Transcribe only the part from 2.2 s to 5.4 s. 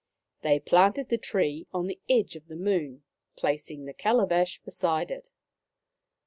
of the Moon, placing the calabash beside it.